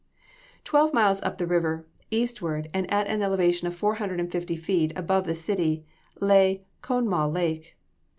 [0.63, 4.55] Twelve miles up the river, eastward, and at an elevation of four hundred and fifty
[4.55, 5.85] feet above the city,
[6.19, 7.77] lay Conemaugh Lake.